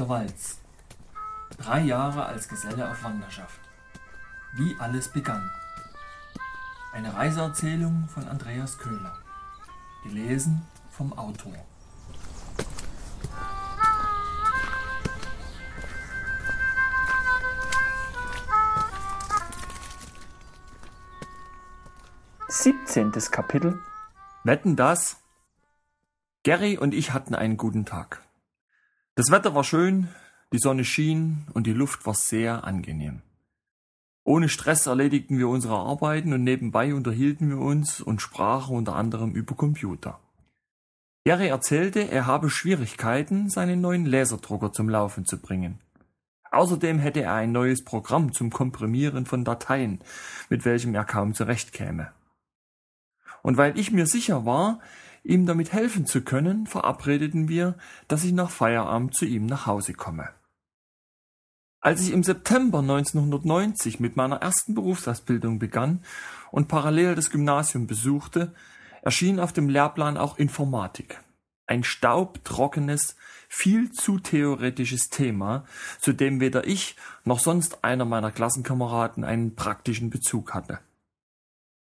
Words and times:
der 0.00 0.08
Walz. 0.08 0.58
Drei 1.58 1.80
Jahre 1.80 2.24
als 2.24 2.48
Geselle 2.48 2.90
auf 2.90 3.04
Wanderschaft. 3.04 3.60
Wie 4.54 4.74
alles 4.80 5.12
begann. 5.12 5.48
Eine 6.92 7.14
Reiseerzählung 7.14 8.08
von 8.08 8.26
Andreas 8.26 8.78
Köhler. 8.78 9.18
Gelesen 10.02 10.66
vom 10.90 11.12
Autor. 11.12 11.52
Siebzehntes 22.48 23.30
Kapitel 23.30 23.78
Wetten 24.44 24.76
das? 24.76 25.18
Gary 26.42 26.78
und 26.78 26.94
ich 26.94 27.12
hatten 27.12 27.34
einen 27.34 27.58
guten 27.58 27.84
Tag. 27.84 28.29
Das 29.20 29.30
Wetter 29.30 29.54
war 29.54 29.64
schön, 29.64 30.08
die 30.50 30.58
Sonne 30.58 30.82
schien 30.82 31.46
und 31.52 31.66
die 31.66 31.74
Luft 31.74 32.06
war 32.06 32.14
sehr 32.14 32.64
angenehm. 32.64 33.20
Ohne 34.24 34.48
Stress 34.48 34.86
erledigten 34.86 35.36
wir 35.36 35.46
unsere 35.46 35.76
Arbeiten 35.76 36.32
und 36.32 36.42
nebenbei 36.42 36.94
unterhielten 36.94 37.50
wir 37.50 37.58
uns 37.58 38.00
und 38.00 38.22
sprachen 38.22 38.74
unter 38.74 38.96
anderem 38.96 39.32
über 39.32 39.54
Computer. 39.54 40.18
Gary 41.26 41.48
erzählte, 41.48 42.10
er 42.10 42.24
habe 42.24 42.48
Schwierigkeiten, 42.48 43.50
seinen 43.50 43.82
neuen 43.82 44.06
Laserdrucker 44.06 44.72
zum 44.72 44.88
Laufen 44.88 45.26
zu 45.26 45.38
bringen. 45.38 45.80
Außerdem 46.50 46.98
hätte 46.98 47.20
er 47.20 47.34
ein 47.34 47.52
neues 47.52 47.84
Programm 47.84 48.32
zum 48.32 48.48
Komprimieren 48.48 49.26
von 49.26 49.44
Dateien, 49.44 50.00
mit 50.48 50.64
welchem 50.64 50.94
er 50.94 51.04
kaum 51.04 51.34
zurechtkäme. 51.34 52.10
Und 53.42 53.58
weil 53.58 53.78
ich 53.78 53.92
mir 53.92 54.06
sicher 54.06 54.46
war, 54.46 54.80
ihm 55.22 55.46
damit 55.46 55.72
helfen 55.72 56.06
zu 56.06 56.22
können, 56.22 56.66
verabredeten 56.66 57.48
wir, 57.48 57.76
dass 58.08 58.24
ich 58.24 58.32
nach 58.32 58.50
Feierabend 58.50 59.14
zu 59.14 59.24
ihm 59.24 59.46
nach 59.46 59.66
Hause 59.66 59.92
komme. 59.92 60.30
Als 61.82 62.02
ich 62.02 62.12
im 62.12 62.22
September 62.22 62.80
1990 62.80 64.00
mit 64.00 64.14
meiner 64.14 64.36
ersten 64.36 64.74
Berufsausbildung 64.74 65.58
begann 65.58 66.04
und 66.50 66.68
parallel 66.68 67.14
das 67.14 67.30
Gymnasium 67.30 67.86
besuchte, 67.86 68.52
erschien 69.02 69.40
auf 69.40 69.54
dem 69.54 69.70
Lehrplan 69.70 70.18
auch 70.18 70.36
Informatik. 70.36 71.20
Ein 71.66 71.84
staubtrockenes, 71.84 73.16
viel 73.48 73.92
zu 73.92 74.18
theoretisches 74.18 75.08
Thema, 75.08 75.64
zu 76.00 76.12
dem 76.12 76.40
weder 76.40 76.66
ich 76.66 76.96
noch 77.24 77.38
sonst 77.38 77.82
einer 77.82 78.04
meiner 78.04 78.30
Klassenkameraden 78.30 79.24
einen 79.24 79.54
praktischen 79.54 80.10
Bezug 80.10 80.52
hatte. 80.52 80.80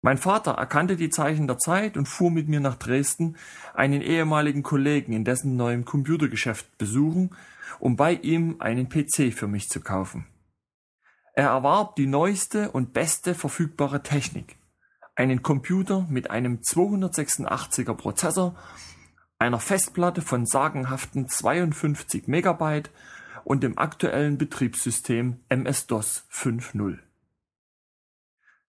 Mein 0.07 0.17
Vater 0.17 0.51
erkannte 0.51 0.95
die 0.95 1.09
Zeichen 1.09 1.47
der 1.47 1.57
Zeit 1.57 1.97
und 1.97 2.07
fuhr 2.07 2.31
mit 2.31 2.47
mir 2.47 2.61
nach 2.61 2.77
Dresden, 2.77 3.35
einen 3.73 4.01
ehemaligen 4.01 4.63
Kollegen 4.63 5.11
in 5.11 5.25
dessen 5.25 5.57
neuem 5.57 5.83
Computergeschäft 5.83 6.77
besuchen, 6.77 7.31
um 7.77 7.97
bei 7.97 8.13
ihm 8.13 8.55
einen 8.59 8.87
PC 8.87 9.33
für 9.33 9.49
mich 9.49 9.67
zu 9.67 9.81
kaufen. 9.81 10.25
Er 11.33 11.49
erwarb 11.49 11.97
die 11.97 12.07
neueste 12.07 12.71
und 12.71 12.93
beste 12.93 13.35
verfügbare 13.35 14.01
Technik. 14.01 14.55
Einen 15.13 15.43
Computer 15.43 16.07
mit 16.09 16.31
einem 16.31 16.59
286er 16.61 17.93
Prozessor, 17.93 18.55
einer 19.39 19.59
Festplatte 19.59 20.21
von 20.21 20.45
sagenhaften 20.45 21.27
52 21.27 22.29
Megabyte 22.29 22.91
und 23.43 23.61
dem 23.61 23.77
aktuellen 23.77 24.37
Betriebssystem 24.37 25.41
MS-DOS 25.49 26.29
5.0. 26.31 26.97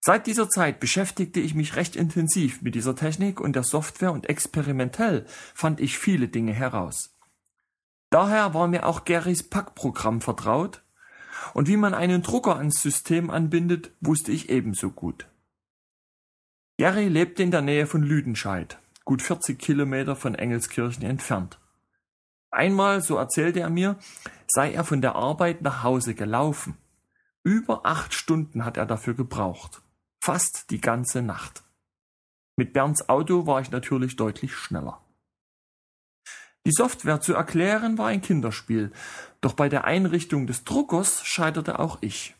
Seit 0.01 0.27
dieser 0.27 0.49
Zeit 0.49 0.79
beschäftigte 0.79 1.39
ich 1.39 1.55
mich 1.55 1.75
recht 1.75 1.95
intensiv 1.95 2.61
mit 2.61 2.73
dieser 2.75 2.95
Technik 2.95 3.41
und 3.41 3.55
der 3.55 3.63
Software 3.63 4.13
und 4.13 4.29
experimentell 4.29 5.25
fand 5.53 5.81
ich 5.81 5.97
viele 5.97 6.29
Dinge 6.29 6.53
heraus. 6.53 7.17
Daher 8.09 8.53
war 8.53 8.67
mir 8.67 8.85
auch 8.85 9.05
Garys 9.05 9.43
Packprogramm 9.43 10.21
vertraut 10.21 10.83
und 11.53 11.67
wie 11.67 11.77
man 11.77 11.93
einen 11.93 12.21
Drucker 12.21 12.55
ans 12.55 12.81
System 12.81 13.29
anbindet, 13.29 13.91
wusste 13.99 14.31
ich 14.31 14.49
ebenso 14.49 14.89
gut. 14.89 15.27
Gary 16.77 17.09
lebte 17.09 17.43
in 17.43 17.51
der 17.51 17.61
Nähe 17.61 17.85
von 17.85 18.01
Lüdenscheid, 18.01 18.79
gut 19.03 19.21
40 19.21 19.59
Kilometer 19.59 20.15
von 20.15 20.33
Engelskirchen 20.33 21.03
entfernt. 21.03 21.59
Einmal, 22.51 23.01
so 23.01 23.17
erzählte 23.17 23.59
er 23.59 23.69
mir, 23.69 23.99
sei 24.47 24.71
er 24.71 24.85
von 24.85 25.01
der 25.01 25.15
Arbeit 25.15 25.61
nach 25.61 25.83
Hause 25.83 26.15
gelaufen. 26.15 26.77
Über 27.43 27.85
acht 27.85 28.13
Stunden 28.13 28.65
hat 28.65 28.77
er 28.77 28.85
dafür 28.85 29.13
gebraucht. 29.13 29.81
Fast 30.21 30.69
die 30.69 30.81
ganze 30.81 31.21
Nacht. 31.21 31.63
Mit 32.57 32.73
Bernds 32.73 33.07
Auto 33.07 33.47
war 33.47 33.61
ich 33.61 33.71
natürlich 33.71 34.17
deutlich 34.17 34.53
schneller. 34.53 35.01
Die 36.65 36.73
Software 36.73 37.21
zu 37.21 37.33
erklären 37.33 37.97
war 37.97 38.07
ein 38.07 38.21
Kinderspiel, 38.21 38.91
doch 39.39 39.53
bei 39.53 39.69
der 39.69 39.85
Einrichtung 39.85 40.45
des 40.45 40.65
Druckers 40.65 41.25
scheiterte 41.25 41.79
auch 41.79 41.99
ich. 42.01 42.35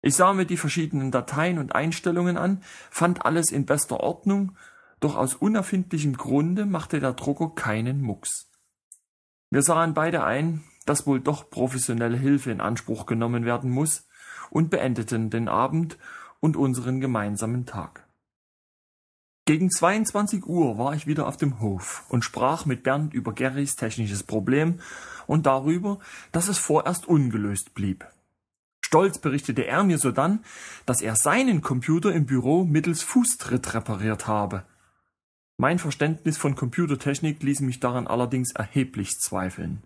Ich 0.00 0.16
sah 0.16 0.32
mir 0.32 0.46
die 0.46 0.56
verschiedenen 0.56 1.10
Dateien 1.10 1.58
und 1.58 1.74
Einstellungen 1.74 2.38
an, 2.38 2.62
fand 2.90 3.26
alles 3.26 3.50
in 3.50 3.66
bester 3.66 4.00
Ordnung, 4.00 4.56
doch 5.00 5.16
aus 5.16 5.34
unerfindlichem 5.34 6.16
Grunde 6.16 6.64
machte 6.64 6.98
der 6.98 7.12
Drucker 7.12 7.54
keinen 7.54 8.00
Mucks. 8.00 8.50
Wir 9.50 9.62
sahen 9.62 9.92
beide 9.92 10.24
ein, 10.24 10.64
dass 10.86 11.06
wohl 11.06 11.20
doch 11.20 11.50
professionelle 11.50 12.16
Hilfe 12.16 12.50
in 12.50 12.62
Anspruch 12.62 13.04
genommen 13.04 13.44
werden 13.44 13.70
muss 13.70 14.08
und 14.48 14.70
beendeten 14.70 15.28
den 15.28 15.48
Abend 15.48 15.98
und 16.40 16.56
unseren 16.56 17.00
gemeinsamen 17.00 17.66
Tag. 17.66 18.06
Gegen 19.46 19.70
22 19.70 20.46
Uhr 20.46 20.78
war 20.78 20.94
ich 20.94 21.06
wieder 21.06 21.26
auf 21.26 21.36
dem 21.36 21.60
Hof 21.60 22.04
und 22.08 22.24
sprach 22.24 22.66
mit 22.66 22.82
Bernd 22.82 23.14
über 23.14 23.32
Gerrys 23.32 23.74
technisches 23.74 24.22
Problem 24.22 24.80
und 25.26 25.46
darüber, 25.46 25.98
dass 26.32 26.48
es 26.48 26.58
vorerst 26.58 27.06
ungelöst 27.06 27.74
blieb. 27.74 28.06
Stolz 28.80 29.18
berichtete 29.18 29.66
er 29.66 29.82
mir 29.82 29.98
sodann, 29.98 30.44
dass 30.86 31.00
er 31.00 31.16
seinen 31.16 31.62
Computer 31.62 32.12
im 32.12 32.26
Büro 32.26 32.64
mittels 32.64 33.02
Fußtritt 33.02 33.74
repariert 33.74 34.26
habe. 34.26 34.64
Mein 35.56 35.78
Verständnis 35.78 36.38
von 36.38 36.54
Computertechnik 36.54 37.42
ließ 37.42 37.60
mich 37.60 37.80
daran 37.80 38.06
allerdings 38.06 38.52
erheblich 38.52 39.18
zweifeln. 39.18 39.82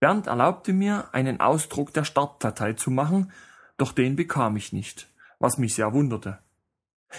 Bernd 0.00 0.26
erlaubte 0.26 0.72
mir, 0.72 1.12
einen 1.12 1.40
Ausdruck 1.40 1.92
der 1.92 2.04
Startdatei 2.04 2.72
zu 2.72 2.90
machen, 2.90 3.32
doch 3.76 3.92
den 3.92 4.16
bekam 4.16 4.56
ich 4.56 4.72
nicht 4.72 5.08
was 5.38 5.58
mich 5.58 5.74
sehr 5.74 5.92
wunderte. 5.92 6.38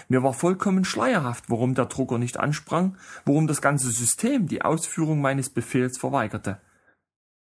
Mir 0.08 0.22
war 0.22 0.34
vollkommen 0.34 0.84
schleierhaft, 0.84 1.44
warum 1.48 1.74
der 1.74 1.86
Drucker 1.86 2.18
nicht 2.18 2.38
ansprang, 2.38 2.96
warum 3.24 3.46
das 3.46 3.62
ganze 3.62 3.90
System 3.90 4.46
die 4.46 4.62
Ausführung 4.62 5.20
meines 5.20 5.50
Befehls 5.50 5.98
verweigerte. 5.98 6.60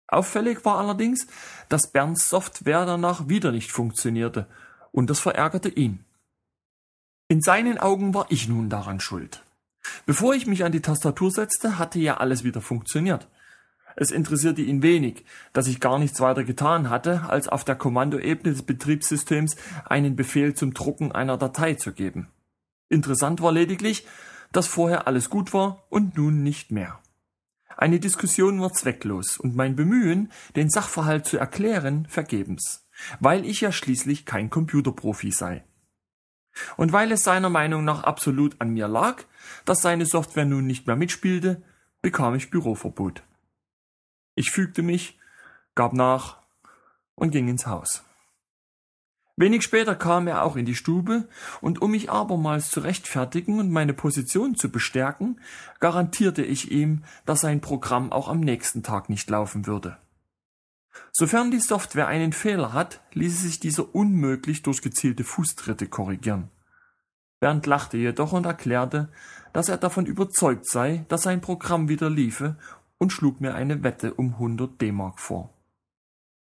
Auffällig 0.07 0.63
war 0.66 0.78
allerdings, 0.78 1.28
dass 1.69 1.91
Bernds 1.91 2.29
Software 2.29 2.85
danach 2.85 3.28
wieder 3.29 3.51
nicht 3.51 3.72
funktionierte, 3.72 4.47
und 4.91 5.09
das 5.09 5.19
verärgerte 5.19 5.69
ihn. 5.69 6.06
In 7.29 7.41
seinen 7.41 7.79
Augen 7.79 8.13
war 8.13 8.28
ich 8.29 8.47
nun 8.47 8.69
daran 8.69 9.00
schuld. 9.00 9.44
Bevor 10.05 10.35
ich 10.35 10.45
mich 10.45 10.63
an 10.63 10.72
die 10.72 10.81
Tastatur 10.81 11.31
setzte, 11.31 11.79
hatte 11.79 12.00
ja 12.00 12.17
alles 12.17 12.44
wieder 12.44 12.61
funktioniert. 12.61 13.28
Es 13.95 14.11
interessierte 14.11 14.61
ihn 14.61 14.81
wenig, 14.81 15.25
dass 15.53 15.67
ich 15.67 15.79
gar 15.79 15.99
nichts 15.99 16.19
weiter 16.19 16.43
getan 16.43 16.89
hatte, 16.89 17.23
als 17.29 17.47
auf 17.47 17.63
der 17.63 17.75
Kommandoebene 17.75 18.53
des 18.53 18.63
Betriebssystems 18.63 19.55
einen 19.85 20.15
Befehl 20.15 20.53
zum 20.53 20.73
Drucken 20.73 21.11
einer 21.11 21.37
Datei 21.37 21.75
zu 21.75 21.93
geben. 21.93 22.29
Interessant 22.89 23.41
war 23.41 23.51
lediglich, 23.51 24.05
dass 24.51 24.67
vorher 24.67 25.07
alles 25.07 25.29
gut 25.29 25.53
war 25.53 25.83
und 25.89 26.17
nun 26.17 26.43
nicht 26.43 26.71
mehr. 26.71 26.99
Eine 27.75 27.99
Diskussion 27.99 28.61
war 28.61 28.71
zwecklos 28.71 29.37
und 29.37 29.55
mein 29.55 29.75
Bemühen, 29.75 30.31
den 30.55 30.69
Sachverhalt 30.69 31.25
zu 31.25 31.37
erklären, 31.37 32.05
vergebens, 32.07 32.87
weil 33.19 33.45
ich 33.45 33.61
ja 33.61 33.71
schließlich 33.71 34.25
kein 34.25 34.49
Computerprofi 34.49 35.31
sei. 35.31 35.63
Und 36.77 36.93
weil 36.93 37.11
es 37.11 37.23
seiner 37.23 37.49
Meinung 37.49 37.84
nach 37.84 38.03
absolut 38.03 38.61
an 38.61 38.69
mir 38.69 38.87
lag, 38.87 39.23
dass 39.66 39.81
seine 39.81 40.05
Software 40.05 40.46
nun 40.46 40.67
nicht 40.67 40.85
mehr 40.85 40.96
mitspielte, 40.96 41.63
bekam 42.03 42.35
ich 42.35 42.51
Büroverbot. 42.51 43.23
Ich 44.35 44.52
fügte 44.52 44.82
mich, 44.82 45.20
gab 45.76 45.94
nach 45.94 46.38
und 47.16 47.32
ging 47.32 47.47
ins 47.47 47.68
Haus. 47.68 48.03
Wenig 49.35 49.64
später 49.64 49.96
kam 49.96 50.28
er 50.28 50.44
auch 50.44 50.56
in 50.56 50.66
die 50.66 50.76
Stube, 50.76 51.28
und 51.59 51.82
um 51.82 51.91
mich 51.91 52.12
abermals 52.12 52.70
zu 52.70 52.82
rechtfertigen 52.82 53.59
und 53.59 53.72
meine 53.72 53.94
Position 53.94 54.56
zu 54.56 54.70
bestärken, 54.70 55.40
garantierte 55.80 56.44
ich 56.44 56.72
ihm, 56.72 57.03
dass 57.26 57.41
sein 57.41 57.59
Programm 57.59 58.12
auch 58.12 58.28
am 58.28 58.41
nächsten 58.41 58.84
Tag 58.84 59.09
nicht 59.09 59.30
laufen 59.30 59.66
würde. 59.66 59.97
Sofern 61.12 61.50
die 61.50 61.59
Software 61.59 62.08
einen 62.08 62.32
Fehler 62.32 62.74
hat, 62.74 63.02
ließe 63.14 63.41
sich 63.41 63.59
dieser 63.59 63.96
unmöglich 63.96 64.62
durch 64.62 64.84
gezielte 64.84 65.24
Fußtritte 65.24 65.88
korrigieren. 65.88 66.50
Bernd 67.40 67.66
lachte 67.66 67.97
jedoch 67.97 68.34
und 68.34 68.46
erklärte, 68.46 69.09
dass 69.52 69.68
er 69.68 69.78
davon 69.78 70.06
überzeugt 70.06 70.68
sei, 70.68 71.06
dass 71.09 71.24
sein 71.24 71.41
Programm 71.41 71.90
wieder 71.90 72.09
liefe 72.09 72.56
und 73.03 73.11
schlug 73.11 73.41
mir 73.41 73.53
eine 73.53 73.84
Wette 73.84 74.14
um 74.14 74.35
100 74.35 74.79
D-Mark 74.79 75.20
vor. 75.20 75.53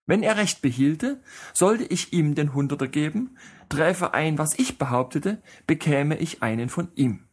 Wenn 0.06 0.22
er 0.22 0.36
recht 0.36 0.62
behielte, 0.62 1.20
sollte 1.52 1.82
ich 1.82 2.12
ihm 2.12 2.36
den 2.36 2.54
Hunderter 2.54 2.86
geben, 2.86 3.36
träfe 3.68 4.14
ein, 4.14 4.38
was 4.38 4.56
ich 4.56 4.78
behauptete, 4.78 5.42
bekäme 5.66 6.16
ich 6.16 6.44
einen 6.44 6.68
von 6.68 6.92
ihm. 6.94 7.26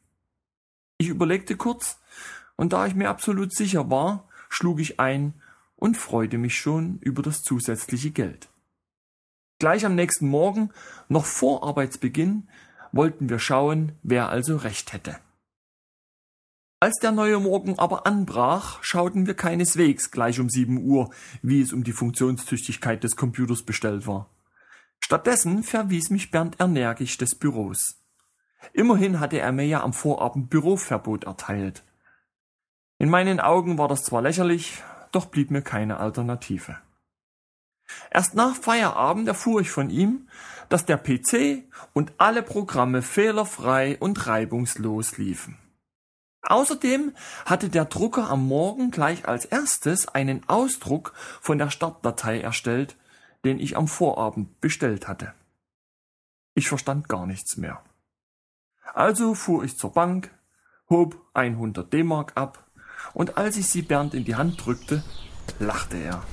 Ich 0.98 1.08
überlegte 1.08 1.56
kurz, 1.56 2.00
und 2.56 2.74
da 2.74 2.88
ich 2.88 2.96
mir 2.96 3.10
absolut 3.10 3.54
sicher 3.54 3.92
war, 3.92 4.28
schlug 4.50 4.80
ich 4.80 5.00
ein 5.00 5.36
und 5.76 5.98
freute 5.98 6.40
mich 6.40 6.58
schon 6.58 6.98
über 7.02 7.22
das 7.22 7.44
zusätzliche 7.44 8.10
Geld. 8.10 8.50
Gleich 9.60 9.86
am 9.86 9.94
nächsten 9.94 10.28
Morgen, 10.28 10.72
noch 11.10 11.26
vor 11.26 11.64
Arbeitsbeginn, 11.64 12.50
wollten 12.92 13.30
wir 13.30 13.38
schauen, 13.38 13.92
wer 14.02 14.30
also 14.30 14.58
recht 14.58 14.94
hätte. 14.94 15.20
Als 16.84 16.98
der 16.98 17.12
neue 17.12 17.40
Morgen 17.40 17.78
aber 17.78 18.08
anbrach, 18.08 18.84
schauten 18.84 19.28
wir 19.28 19.36
keineswegs 19.36 20.10
gleich 20.10 20.40
um 20.40 20.50
sieben 20.50 20.84
Uhr, 20.84 21.12
wie 21.44 21.62
es 21.62 21.74
um 21.74 21.84
die 21.84 21.92
Funktionstüchtigkeit 21.92 23.04
des 23.04 23.16
Computers 23.16 23.62
bestellt 23.62 24.08
war. 24.08 24.32
Stattdessen 25.00 25.62
verwies 25.62 26.10
mich 26.10 26.32
Bernd 26.32 26.56
energisch 26.60 27.20
des 27.20 27.36
Büros. 27.36 28.02
Immerhin 28.74 29.20
hatte 29.20 29.38
er 29.38 29.52
mir 29.52 29.68
ja 29.68 29.84
am 29.84 29.94
Vorabend 29.94 30.50
Büroverbot 30.50 31.26
erteilt. 31.26 31.84
In 32.98 33.12
meinen 33.12 33.40
Augen 33.40 33.78
war 33.78 33.88
das 33.88 34.04
zwar 34.04 34.24
lächerlich, 34.24 34.82
doch 35.12 35.28
blieb 35.28 35.52
mir 35.52 35.62
keine 35.62 35.98
Alternative. 35.98 36.78
Erst 38.10 38.34
nach 38.34 38.56
Feierabend 38.56 39.28
erfuhr 39.28 39.62
ich 39.62 39.70
von 39.70 39.92
ihm, 39.92 40.28
dass 40.70 40.88
der 40.88 40.98
PC 40.98 41.64
und 41.94 42.14
alle 42.18 42.42
Programme 42.42 43.04
fehlerfrei 43.04 43.98
und 44.00 44.26
reibungslos 44.26 45.20
liefen. 45.20 45.61
Außerdem 46.44 47.14
hatte 47.46 47.70
der 47.70 47.86
Drucker 47.86 48.30
am 48.30 48.48
Morgen 48.48 48.92
gleich 48.92 49.28
als 49.28 49.46
erstes 49.46 50.08
einen 50.08 50.48
Ausdruck 50.50 51.14
von 51.40 51.58
der 51.58 51.70
Startdatei 51.70 52.42
erstellt, 52.42 52.98
den 53.46 53.60
ich 53.60 53.78
am 53.78 53.88
Vorabend 53.88 54.60
bestellt 54.60 55.08
hatte. 55.08 55.34
Ich 56.54 56.68
verstand 56.68 57.08
gar 57.08 57.26
nichts 57.26 57.58
mehr. 57.58 57.82
Also 58.94 59.36
fuhr 59.36 59.64
ich 59.64 59.78
zur 59.78 59.94
Bank, 59.94 60.32
hob 60.90 61.16
100 61.34 61.92
D-Mark 61.94 62.34
ab 62.36 62.68
und 63.14 63.38
als 63.38 63.58
ich 63.58 63.68
sie 63.68 63.82
Bernd 63.82 64.14
in 64.14 64.26
die 64.26 64.36
Hand 64.36 64.66
drückte, 64.66 65.04
lachte 65.60 65.98
er. 65.98 66.24